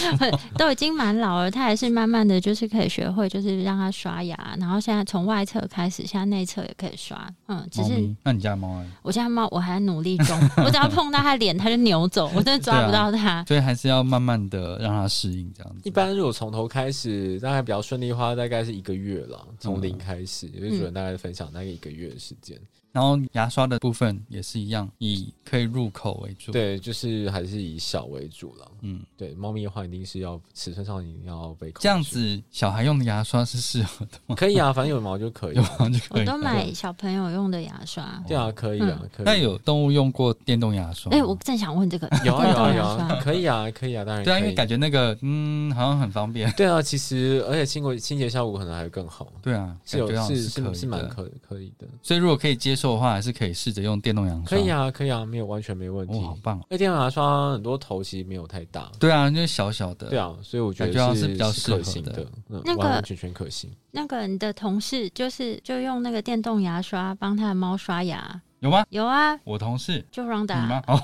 [0.56, 1.50] 都已经蛮老了。
[1.50, 7.28] 它还是慢慢的就是可以学会，就是让它刷牙，然后现在从外侧开始，现在内侧也可以刷。
[7.46, 8.90] 嗯，只是，那你家猫呢？
[9.02, 13.44] 我家猫我还在努力中， 我只要碰到它脸，它就扭走，我真的抓不到它。
[13.46, 15.80] 所以还是要慢慢的让它适应这样子。
[15.84, 20.46] 一般如果从头开始，大概比较顺利的话，大概是一个月了，从零开始。
[20.48, 22.58] 因为主人大概分享大概一个月的时间。
[22.94, 28.70] 然后牙刷的部分也是一样，以可以入口为主。，对，就是还是以小为主了。
[28.82, 34.36] 嗯，对，猫咪的话一定是要尺寸上一定要被控这样子小孩用的牙刷是适合的吗？
[34.36, 35.76] 可以啊，反正有毛就可以有啊。
[35.80, 36.20] 毛就可以。
[36.20, 38.22] 我都买小朋友用的牙刷。
[38.28, 39.26] 对啊，可以啊，可以。
[39.26, 41.18] 那有动物用过电动牙刷吗？
[41.18, 46.48] 哎、我正想问这个，有啊有啊有啊，可以啊，可以啊，当然对啊，因为感觉那个嗯，好像很方便。
[46.52, 54.42] 对啊，其实而且清过清洁效果可能还更好，对啊，是有是可以的是蛮可可以的，所以如果可以接受的话，还是可以试着用电动牙刷。
[54.44, 56.28] 可以，啊，可以啊，没有完全没问题哦，。
[56.28, 56.66] 好棒哦。
[56.68, 60.08] 那电动牙刷很多头其实没有太大，对啊，就是小小的。
[60.08, 63.70] 对啊，所以我觉得像是比较适合可行的的，嗯，那个完完全全可行。
[63.92, 68.84] 那个你的同事就是就用那个电动牙刷帮他的猫刷牙，有吗？
[68.90, 70.82] 有啊，我同事就你 Ronda 吗？
[70.88, 71.00] 哦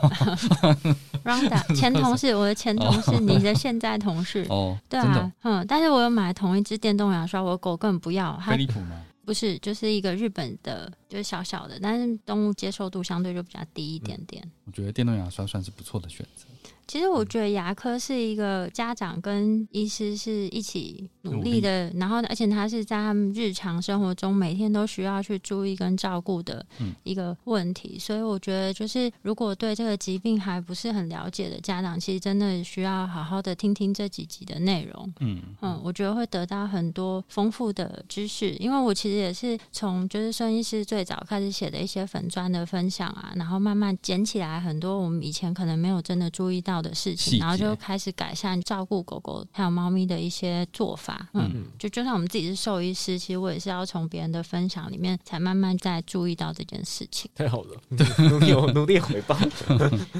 [1.24, 4.44] Ronda 前同事，我的前同事，你的现在同事。
[4.50, 8.96] 哦，对啊，嗯，但是我有买同一支电动牙刷，我的狗根本不要，它飞利浦吗？
[9.24, 14.42] 不是，就是一个日本的，就是小小的，但是动物接受度相对就比较低一点点。
[14.64, 16.46] 我觉得电动牙刷算是不错的选择。
[16.90, 26.92] 其实我觉得牙科是一个家长跟医师是一起努力的，然后而且他是在他们日常生活中每天都需要去注意跟照顾的嗯。
[27.04, 35.14] 一个问题，所以我觉得就是如果对这个疾病还不是很了解的家长，其实真的需要好好的听听这几集的内容。
[35.20, 51.28] 嗯嗯，我觉得会得到很多丰富的知识，因为我其实也是从就是孙医师最早开始写的一些粉砖的分享啊，然后慢慢捡起来很多我们以前可能没有真的注意到的事情，然后就开始改善照顾狗狗还有猫咪的一些做法。
[51.34, 57.30] 嗯，嗯，就就算我们自己是兽医师，其实我也是要从别人的分享里面才慢慢在注意到这件事情。
[57.34, 57.80] 太好了，
[58.18, 59.36] 努力努力回报。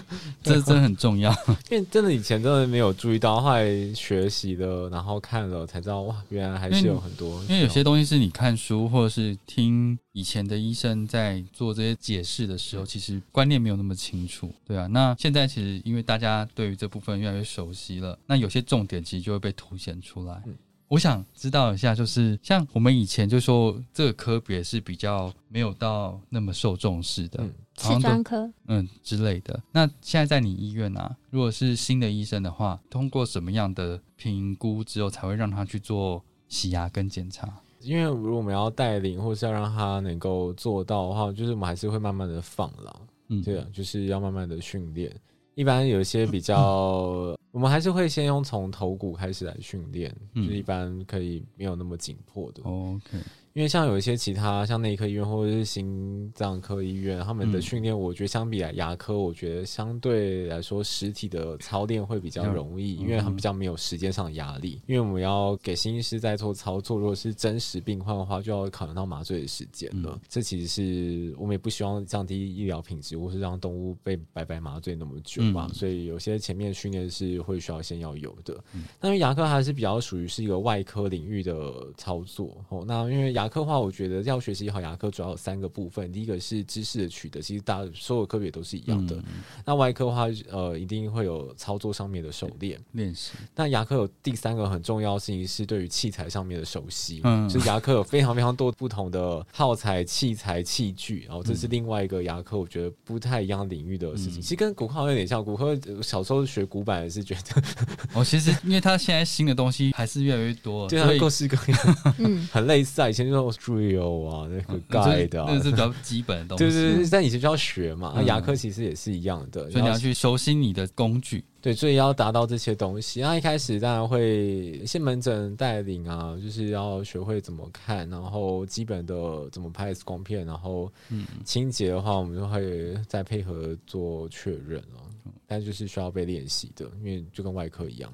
[0.43, 1.31] 这真的很重要。
[1.71, 7.43] 因为真的以前真的没有注意到，后来学习了，然后看了才知道，哇，原来还是有很多。
[7.45, 14.87] 因为有些东西是你看书或者是听以前的医生在做这些解释的时候，其实观念没有那么清楚，对啊。
[14.89, 20.43] 那现在其实因为大家对于这部分越来越熟悉了，那有些重点其实就会被凸显出来。
[20.47, 20.57] 嗯
[20.91, 29.63] 我想知道一下，就是像我们以前就说这个科别是比较没有到那么受重视的，嗯是好像专科，嗯之类的。
[29.71, 37.61] 那现在在你医院啊，如果是新的医生的话，通过什么样的评估之后才会让他去做洗牙跟检查？
[37.81, 43.01] 因为如果我们要带领，或是要让他能够做到的话，就是我们还是会慢慢的放了。
[43.29, 45.15] 嗯，对啊，就是要慢慢的训练。
[45.55, 52.63] 一般有一些比较，我们还是会先用从头骨开始来训练，嗯就是一般可以没有那么紧迫的。
[52.63, 53.19] ，OK，
[53.53, 64.81] 因为像有一些其他像内科医院或者是心脏科医院，他们的嗯训练，我觉得相比来牙科，我觉得相对来说实体的操练会比较容易，嗯因为他们比较没有时间上的压力。
[64.87, 70.13] 因为我们要给新医师在做操作，如果是真实病患的话，就要考量到麻醉的时间了。
[70.15, 75.67] 嗯这其实是我们也不希望降低医疗品质，或是让动物被白白麻醉那么久嘛。
[75.69, 78.55] 嗯所以有些前面训练是会需要先要有的。
[78.75, 82.85] 嗯那因为牙科还是比较属于是一个外科领域的操作哦。
[82.87, 89.17] 那因为牙科的话，我觉得要学习好牙科主要有三个部分，第一个是知识的取得，其实大家所有科别都是一样的。
[89.17, 89.25] 嗯
[89.65, 92.81] 那外科的话，呃，一定会有操作上面的熟练。
[92.93, 104.41] 练习，那牙科有第三个很重要的事情是对于器材上面的熟悉，嗯就是牙科有非常非常多不同的耗材、器材、器具，然后这是另外一个牙科我觉得不太一样领域的事情。
[104.41, 107.63] 嗯其实跟骨科有点像，骨科呃小时候学骨板也是觉得，
[108.15, 113.09] 哦，其实因为它现在新的东西还是越来越多， 对啊各式各样， 嗯，很类似啊。
[113.09, 116.65] 以前就说 drill 啊，那个嗯 guide 啊那，是比较基本的东西。
[116.65, 118.23] 对对对，但以前就要学嘛。
[118.23, 121.45] 牙科其实也是一样的，所以你要去熟悉你的工具。
[121.63, 135.05] 对，所以要达到这些东西，那一开始当然会先门诊带领啊，就是要学会怎么看，然后基本的怎么拍 X 光片，然后嗯清洁的话，我们就会再配合做确认啊。
[135.27, 138.11] 嗯但就是需要被练习的，因为就跟外科一样。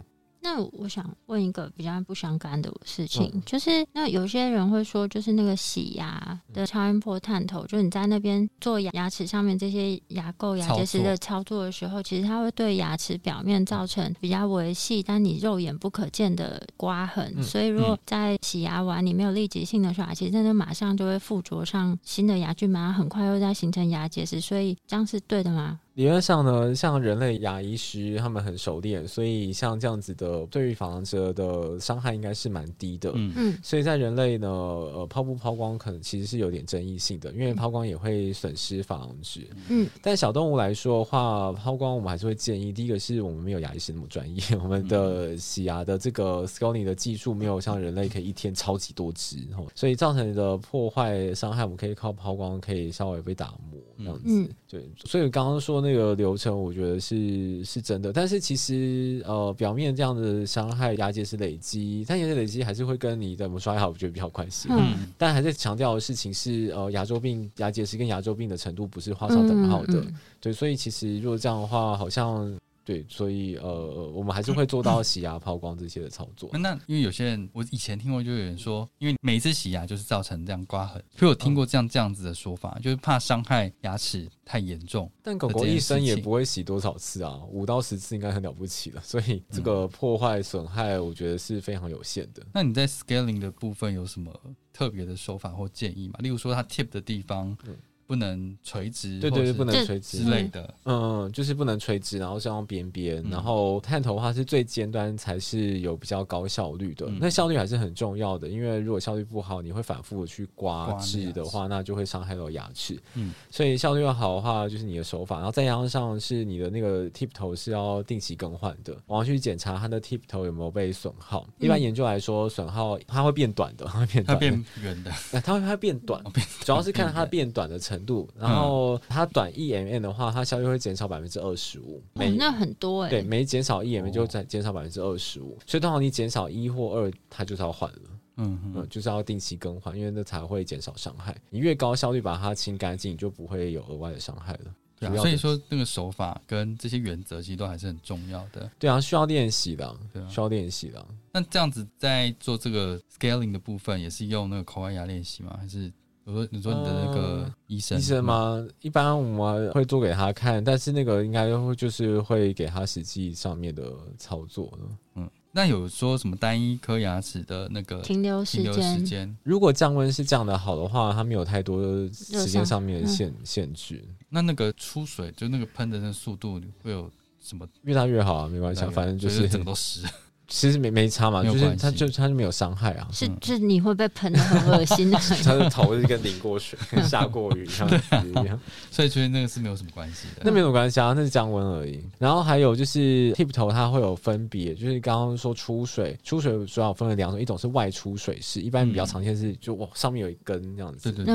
[0.57, 3.43] 那我想问一个比较不相干的事情，嗯。
[3.45, 11.57] 就是那有些人会说，就是那个洗牙的超音波探头，就你在那边做牙牙齿上面这些牙垢、牙结石的操作。
[11.57, 17.33] 的时候，其实它会对牙齿表面造成比较微细但你肉眼不可见的刮痕。
[17.37, 25.81] 嗯所以如果在洗牙完你没有立即性的刷牙，其实真的马上就会附着上新的牙菌嘛，然后很快又在形成牙结石，所以这样是对的吗？
[25.97, 33.11] 理论上呢，像人类牙医师他们很熟练，所以像这样子的对于珐琅质的伤害应该是蛮低的。
[33.15, 33.33] 嗯。
[33.35, 33.59] 嗯。
[33.63, 39.49] 所以在人类呢，呃，抛不抛光可能其实是有点争议性的，因为抛光也会损失珐琅质。
[39.71, 39.89] 嗯。
[40.03, 54.25] 但小动物来说的话，抛光我们还是会建议，第一个是我们没有牙医师那么专业，我们的洗牙的这个 scaling 的技术没有像人类可以一天超级多只，哦所以造成的破坏伤害，我们可以靠抛光可以稍微被打磨这样子。
[54.27, 54.47] 嗯。
[54.69, 64.69] 对，所以刚刚说那个流程，我觉得是是真的，但是其实呃，表面这样的伤害牙结石累积，但牙结石累积还是会跟你的磨刷好，我觉得比较关系。
[64.71, 70.01] 嗯 嗯但还是强调的事情是，呃，牙周病、牙结石跟牙周病的程度不是画上等号的。
[70.01, 72.53] 嗯嗯对，所以其实如果这样的话，好像
[72.87, 76.49] 对，所以呃，我们还是会做到洗牙、抛光这些的操作。
[76.53, 85.11] 那因为有些人，我以前听过，就有人说，因为每一次洗牙就是造成这样刮痕，所以我听过这样这样子的说法，就是怕伤害牙齿太严重。
[85.21, 89.03] 但狗狗一生也不会洗多少次啊，五到十次应该很了不起了。
[89.03, 92.47] 所以这个破坏损害，我觉得是非常有限的。
[92.55, 94.33] 那你在 scaling 的部分有什么
[94.73, 96.15] 特别的手法或建议吗？
[96.21, 100.31] 例如说，它 tip 的地方嗯不能垂直，对对对，不能垂直之。
[100.31, 100.75] 类的。
[100.85, 107.07] 嗯，就是不能垂直，然后是用边边，嗯然后探头的话是最尖端才是有比较高效率的。
[107.09, 113.01] 嗯那效率还是很重要的，因为如果效率不好，你会反复的去刮治的话，那就会伤害到牙齿。
[113.15, 121.47] 嗯所以效率要好的话，就是你的手法，然后再加上是你的那个 tip 头是要定期更换的，我要去检查它的 tip 头有没有被损耗。
[121.59, 126.23] 一般研究来说，损耗它会变短的，它会变它短的，变圆的，呃它会它会变短
[126.65, 128.29] 主要是看它变短的程度。
[128.39, 132.03] 然后它短一 mm 的话，它效率会减少百分之二十五。
[132.15, 138.01] 哦那很多哎、对，每减少一 mm 哦就再减少百分之二十五，所以通常你减少一或二，它就是要换了，
[138.37, 141.37] 嗯嗯，嗯，就是要定期更换，因为那才会减少伤害。
[141.51, 144.75] 你越高效率把它清干净，你就不会有额外的伤害了。
[144.99, 145.17] 对啊。
[145.17, 148.71] 所以说，那个手法跟这些原则其实都还是很重要的。
[148.79, 151.07] 对啊，需要练习的对啊，需要练习的。
[151.33, 155.57] 那这样子在做这个 scaling 的部分，也是用那个口外牙练习吗？
[155.61, 155.93] 还是
[156.27, 158.25] 我说你说你的那个呃医生、医生？
[158.25, 158.67] 吗？
[158.81, 164.79] 一般我们会做给他看，但是那个应该会就是会给他实际上面的操作的。
[165.15, 177.09] 嗯，那有说什么单一颗牙齿的那个停留时停留时间，如果降温是降的好的话，它没有太多时间上面的嗯限限制，那那个出水就那个喷的那个速度会有
[177.41, 177.65] 什么？
[177.83, 180.05] 越大越好啊，没关系啊，反正就就是整个都湿。
[180.49, 183.09] 其实没没差嘛，就是没关系它就它就没有伤害啊。
[183.13, 185.19] 是嗯是你会被喷的很恶心的。
[185.43, 186.79] 他的头是跟淋过水、
[187.09, 190.43] 下过雨这样子一样， 所以觉得那个是没有什么关系的。
[190.45, 192.05] 那没有关系啊，那是降温而已。
[192.19, 201.35] 然后还有就是 tip 头它会有分别，就是刚刚说出水，出水主要分为两种，一种是外出水式，一般比较常见是就哇上面有一根这样子，对对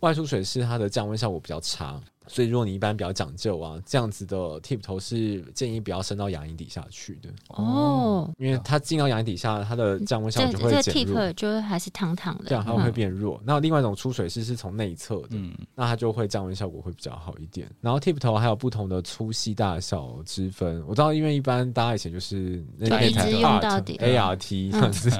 [0.00, 2.00] 外出水式它的降温效果比较差。
[2.26, 12.92] 所以，如果你一般比较讲究啊，这样子的 tip 头是建议不要伸到牙龈底下去的，哦，因为它进到牙龈底下，它的降温效果就会减弱，tip 就是还是烫烫的，这样它会嗯。
[12.92, 13.40] 变弱。
[13.44, 17.68] 那另外一种出水式是从内侧的，嗯，那它就会降温效果会比较好一点。
[17.80, 23.96] 然后 tip 头还有不同的粗细大小之分，我知道，因为一般大家以前就是那就一直用到底。
[23.98, 25.10] ART 这样子，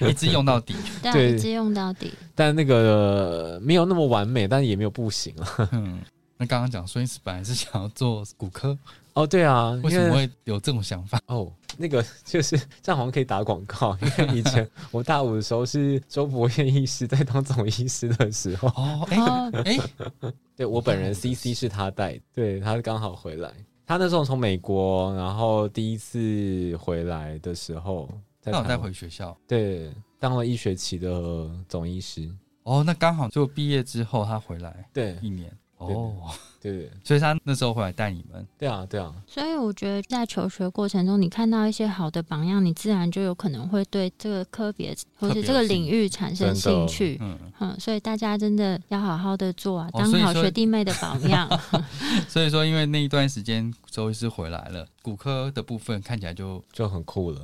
[0.08, 0.74] 一直用到底。
[1.02, 1.32] 对。
[1.32, 2.12] 一直用到底。
[2.34, 5.68] 但那个呃没有那么完美，但也没有不行啊。
[5.72, 5.98] 嗯，
[6.38, 8.76] 那刚刚讲孙医师本来是想要做骨科，
[9.14, 11.18] 哦，对啊，为什么会有这种想法？
[11.28, 13.96] 哦，那个就是这样，好像可以打广告。
[14.02, 23.50] 因为以前 我大五的时候是周伯彦医师在当总医师的时候，哦， 哎哦，哎，对我本人 CC 是他带，对他刚好回来。
[23.86, 28.10] 他那时候从美国，然后第一次回来的时候，
[28.42, 29.34] 在那我带回学校。
[29.46, 32.28] 对当了一学期的总医师，
[32.64, 35.50] 哦，那刚好就毕业之后他回来对一年。
[35.78, 36.14] 对哦，
[36.60, 38.46] 对对 所以他那时候回来带你们。
[38.58, 47.18] 对啊对啊，所以我觉得在求学过程中，你看到一些好的榜样，你自然就有可能会对这个科别或是这个领域产生兴趣。
[47.20, 51.48] 嗯，嗯，所以大家真的要好好的做啊，当好学弟妹的榜样。
[52.28, 57.40] 所以说因为那一段时间周医师回来了，骨科的部分看起来就就很酷了。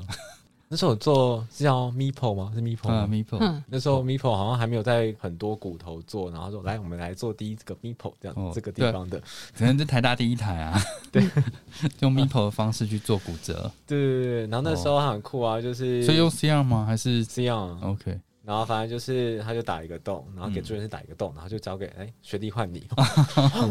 [0.72, 2.50] 那时候我做是叫 Meepo 吗？
[2.54, 9.20] 是 Meepo 啊吗？，Meeple，嗯，那时候 Meepo 好像还没有在很多骨头做，然后说来我们来做第一个 Meepo 这样、哦这个地方的，
[9.54, 10.80] 可能是台大第一台啊。
[11.12, 11.22] 对，
[12.00, 14.40] 用 Meeple 的方式去做骨折，对对对。
[14.46, 16.86] 然后那时候很酷啊，就是所以用 CR 吗？
[16.86, 22.88] 还是 C R？OK 然后反正就是他就打一个洞，然后给嗯助理师打一个洞，然后就交给哎学弟换你，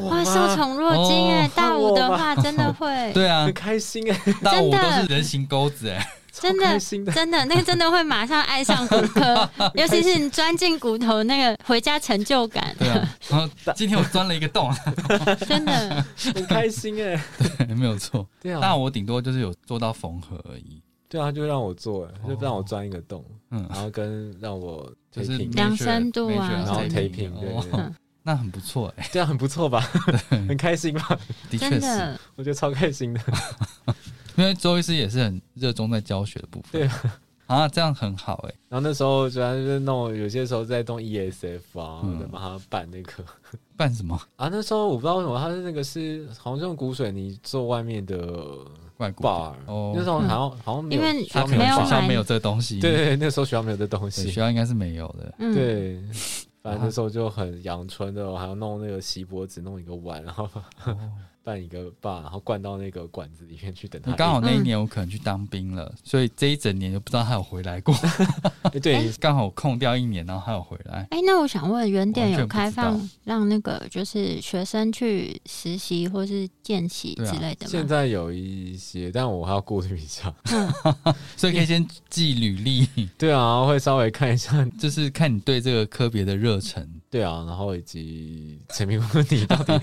[0.08, 3.12] 哇，受宠若惊哎、哦大五的话真的会。
[3.12, 6.08] 对啊很，开心哎、大五都是人形钩子哎。
[6.32, 6.80] 真的。
[7.14, 14.74] 真的，那个真的会马上爱上骨科， 尤其是你钻进骨头那个回家成就感，对啊， 然后今天我钻了一个洞，
[15.48, 16.06] 真的。
[16.34, 17.22] 很开心哎、
[17.58, 18.28] 对没有错。
[18.42, 20.82] 对啊，但我顶多就是有做到缝合而已。
[21.10, 27.86] 对啊，就让我做、哎，就让我哦钻一个洞，嗯，然后跟让我就是量深度啊然后 taping，taping，对哦对对
[28.24, 29.80] 那很不错哎，这样很不错吧？
[30.30, 31.18] 很开心吧？
[31.50, 33.20] 的确是，真的，我觉得超开心的。
[34.42, 36.82] 因为周医师也是很热衷在教学的部分。
[36.82, 36.90] 对
[37.46, 38.54] 啊，这样很好哎。
[38.70, 43.12] 然后那时候主要就是弄，有些时候在弄 ESF 啊，嗯在帮他办那个
[43.78, 44.48] 办什么 啊。
[44.52, 48.58] 那时候我不知道为什么，他是那个是好像是用骨水泥做外面的
[48.98, 55.34] 外骨 bar，哦那时候好像好像没有因为学校他可能没有学校没有这个东西，对对对，那时候学校没有这东西，学，校应该是没有的。
[55.40, 56.02] 嗯，对。
[56.64, 60.48] 反正那时候就很阳春的，我还要弄那个锡箔纸，弄一个碗，然后
[60.86, 60.96] 哦
[61.44, 64.14] 拌一个坝，然后灌到那个管子里面去等它硬。
[64.14, 67.94] 你刚好那一年我可能去当兵了，所以这一整年就不知道他有回来过。
[68.74, 71.08] 哎 对，刚好空掉一年，然后他有回来。
[71.12, 77.88] 哎，那我想问，原点有开放让那个就是学生去实习或是见习之类的吗现？
[77.88, 80.34] 在有一些，但我还要顾虑一下。
[80.52, 80.72] 嗯，
[81.36, 82.88] 所以可以先记履历，
[83.18, 86.88] 对啊，会稍微看一下，就是看你对这个科别的热忱。
[87.12, 89.80] 对啊，然后以及陈明问题到底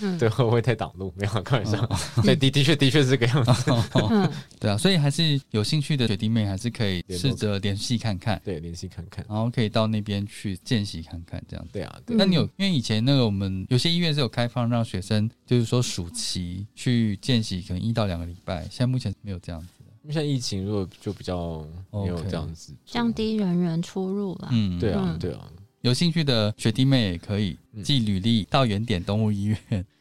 [0.00, 1.14] 嗯对会不会太挡路？
[1.16, 1.88] 没有开玩笑，
[2.24, 3.70] 对的的确的确是这个样子。
[4.10, 9.24] 嗯， 对啊，所以还是有兴趣的学弟妹还是可以试着联系看看，对，联系看看。
[9.28, 11.70] 然后可以到那边去见习看看这样子。
[11.72, 19.68] 对啊，那你有因为以前那个我们有些医院是有开放让学生，就是说暑期去见习，可能一到两个礼拜，现在目前没有这样子。
[20.02, 23.12] 因为现在疫情，如果就比较没有这样子做降。
[23.12, 24.48] 低人员出入啦。
[24.52, 25.40] 嗯，对啊，嗯对啊，
[25.82, 29.58] 有兴趣的学弟妹也可以嗯寄履历到原点动物医院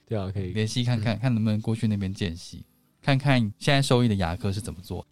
[0.08, 0.52] 对啊，可以。
[0.54, 2.64] 联系看看，看能不能过去那边见习，
[3.02, 5.06] 看看现在收益的牙科是怎么做。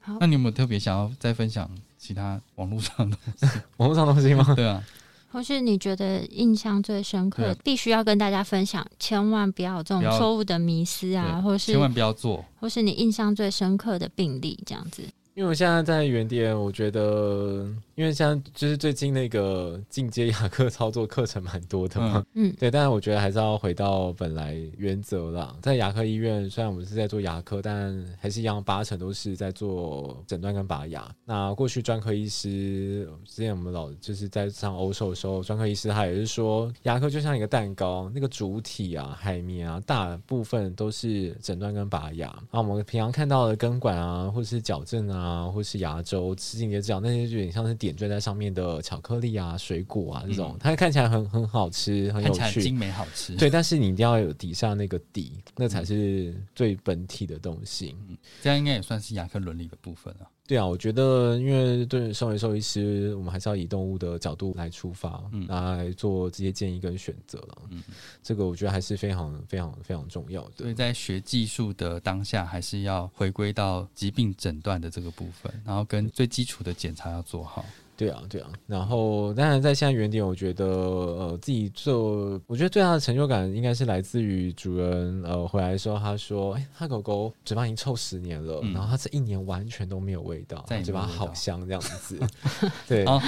[0.00, 3.16] 好那你有没有特别想要再分享其他网络上的？
[3.78, 4.44] 网络上东西吗？
[4.56, 4.82] 对啊，
[5.30, 12.44] 或是你觉得印象最深刻对，必须要跟大家分享，千万不要有这种错误的迷思啊，或是千万不要做。
[12.58, 15.02] 或是你印象最深刻的病例这样子。
[15.38, 17.64] 因为我现在在原点，我觉得，
[17.94, 25.54] 因为现在就是最近那个进阶牙科操作课程蛮多的嘛，嗯对，但是我觉得还是要回到本来原则啦。
[25.62, 31.08] 在牙科医院，虽然我们是在做牙科，但还是一样，八成都是在做诊断跟拔牙。
[31.24, 42.36] 那过去专科医师，之前我们老就是在上欧售的时候，专科医师他也是说，牙科就像一个蛋糕，那个主体啊、海绵啊，大部分都是诊断跟拔牙。
[42.50, 52.74] 那我们平常看到的根管啊，或者是矫正啊，或是牙周、吃进结这样那些，就有点像是点缀在上面的巧克力啊、水果啊这种，它看起来很很好吃，很有趣精。
[52.74, 53.34] 美好吃。
[53.36, 57.96] 对，但是你一定要有底下那个底，那才是最本体的东西。
[58.08, 60.26] 嗯这样应该也算是牙科伦理的部分啊。
[60.48, 67.58] 对啊，我觉得因为对身为兽医师，我们还是要以动物的角度来出发，嗯来做这些建议跟选择了。
[67.68, 67.82] 嗯
[68.22, 70.52] 这个我觉得还是非常非常非常重要的。
[70.56, 77.66] 所以在学技术的当下，还是要回归到疾病诊断的这个部分，然后跟最基础的检查要做好。
[77.98, 78.48] 对啊，对啊。
[78.68, 92.16] 然后当然在现在原点，我觉得呃自己做，我觉得最大的成就感应该是来自于主人呃回来的时候，他说：“哎，他狗狗嘴巴已经臭十年了，嗯然后它这一年完全都没有味道，嘴巴好香这样子。
[92.86, 93.20] ”对，哦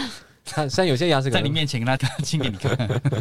[0.45, 2.77] 它虽然有些牙齿在你面前让他亲给你看，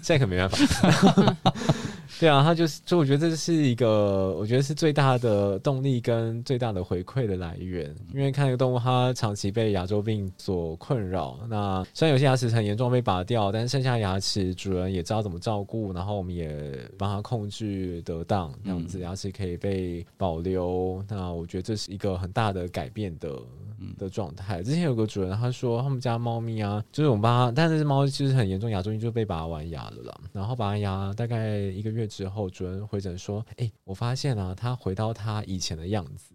[0.00, 1.36] 现在可没办法。
[2.20, 7.96] 对啊，他就是，就我觉得这是一个，我觉得是最大的动力跟最大的回馈的来源。
[8.12, 21.02] 因为看一个动物，它长期被牙周病所困扰，那虽然有些牙齿很严重被拔掉，但是剩下牙齿主人也知道怎么照顾，然后我们也帮它控制得当，这样子嗯牙齿可以被保留。
[21.08, 24.62] 那我觉得这是一个很大的改变的嗯的状态。
[24.62, 30.20] 之前有个主人他说，他们家猫咪啊，就是我们把它，但是猫其实很严重牙周炎，就被拔完牙了啦。
[30.32, 36.34] 然后拔完牙大概一个月之后，主人回诊说，哎、我发现啊，它回到它以前的样子。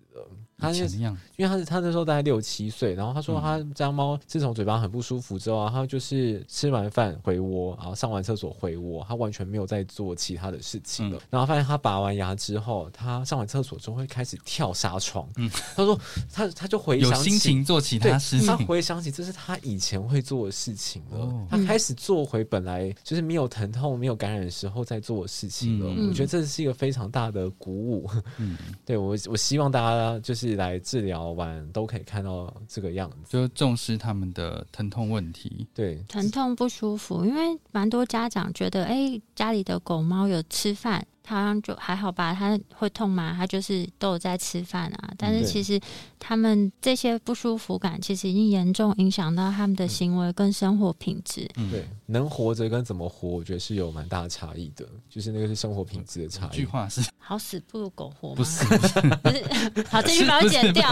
[0.58, 1.22] 他就以前的样子。
[1.38, 11.18] 因为他是他那时候大概六七岁，然后他说嗯他家猫自从嘴巴很不舒服之后啊，他就是吃完饭回窝，然后上完厕所回窝，他完全没有在做其他的事情了。
[11.18, 15.28] 嗯然后发现他拔完牙之后，他上完厕所之后会开始跳纱窗。
[15.36, 16.00] 嗯他说
[16.32, 25.88] 他他就回有想起心情做其对他事他，回想起这是他以前会做的事情了，哦他开始做回本来就是没有疼痛、没有感染的时候在做的事情了。
[25.90, 28.10] 嗯我觉得这是一个非常大的鼓舞。
[28.38, 33.18] 嗯， 对我，我希望大家就是来治疗完都可以看到这个样子。
[33.28, 35.66] 就重视他们的疼痛问题。
[35.74, 43.34] 对，疼痛不舒服，因为蛮多家长觉得，哎、家里的狗猫有吃饭，它好像就还好吧，它会痛吗？
[43.36, 45.12] 它就是都有在吃饭啊。
[45.18, 45.82] 但是其实
[46.28, 51.48] 他们这些不舒服感，其实已经严重影响到他们的行为跟生活品质。
[51.56, 56.56] 嗯对，能活着跟怎么活，我觉得是有蛮大的差异的，就是那个是生活品质的差异。
[56.56, 58.36] 句话是好死不如狗活吗？
[58.38, 60.92] 不是不是， 好，这句把我剪掉。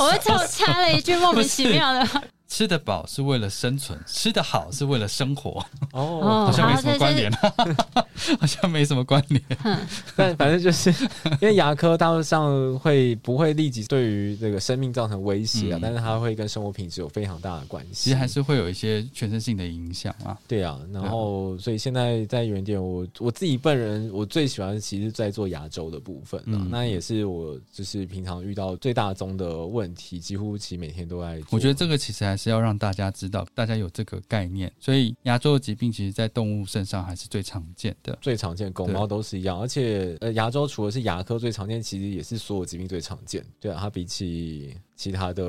[0.00, 2.22] 我会凑插了一句莫名其妙的。
[2.48, 7.32] 吃得饱是为了生存，吃得好是为了生活，哦，哦好像没什么关联，
[8.38, 9.42] 好 像没什么关联。
[10.14, 10.90] 但 反正就是
[11.40, 17.92] 因为牙科大致上会不会立即对于这个生命造成威胁啊，嗯但是它会跟生活品质有非常大的关系。
[17.92, 20.38] 其实还是会有一些全身性的影响啊。
[20.46, 31.40] 对啊，然后所以现在在原点，我我自己本人我最喜欢其实在做牙周的部分啊，嗯那也是我就是平常遇到最大宗的问题，几乎其实每天都在。
[31.50, 34.72] 我觉得这个其实还是要让大家知道，大家有这个概念。
[34.78, 38.16] 所以牙周的疾病，其实在动物身上还是最常见的。
[38.20, 43.44] 最常见，狗猫都是一样，而且呃，牙周除了是牙科最常见，其实也是所有疾病最常见。
[43.60, 44.51] 对啊，它比起
[44.94, 45.42] 其他的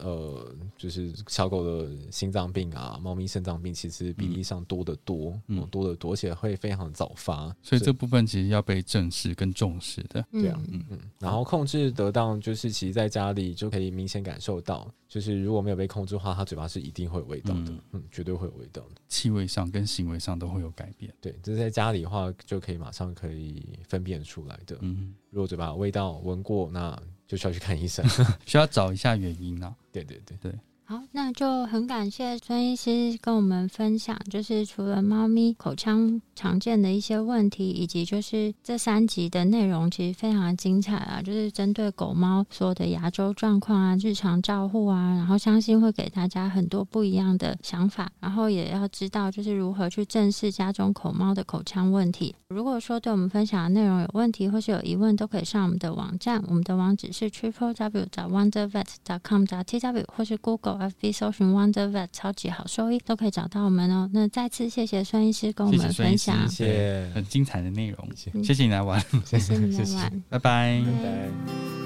[0.00, 7.54] 呃，就是小狗的心脏病啊、猫咪肾脏病，其实比例上多得多，嗯嗯，多得多，而且会非常早发。
[7.62, 10.24] 所以这部分其实要被正视跟重视的。
[10.32, 19.02] 对啊嗯嗯，然后控制得当，就是其实在家里就可以明显感受到，就是如果没有被控制的话，它嘴巴是一定会有味道的，嗯嗯绝对会有味道的。
[19.08, 21.12] 气味上跟行为上都会有改变。
[21.20, 24.78] 对，这是在家里的话，就可以马上可以分辨出来的。
[24.80, 28.04] 嗯，如果嘴巴有味道闻过，那就需要去看医生。
[28.46, 29.74] 需要找一下原因啊。
[29.92, 30.52] 对对对，
[30.86, 52.34] 好，那就很感谢孙医师跟我们分享，就是除了猫咪口腔常见的一些问题，以及就是这三集的内容其实非常的精彩啊，就是针对狗猫所有的牙周状况啊、日常照护啊，然后相信会给大家很多不一样的想法，然后也要知道就是如何去正视家中口猫的口腔问题。
[52.50, 58.84] 如果说对我们分享的内容有问题或是有疑问，都可以上我们的网站，我们的网址是 triple w 找 wondervet
[59.26, 64.08] com t w 或是 Google FB 搜寻 Wonder Vet 超级好兽医，都可以找到我们哦。
[64.12, 70.22] 那再次谢谢孙医师跟我们分享，谢谢很精彩的内容，谢嗯谢谢你来玩，谢谢你谢谢来玩。
[70.30, 70.82] 拜拜。
[70.84, 70.92] 拜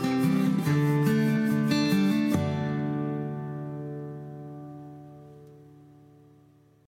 [0.03, 0.08] 拜。